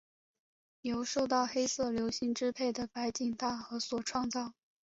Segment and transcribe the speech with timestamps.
[0.81, 4.55] 由受到黑色流星支配的白井大和所创造。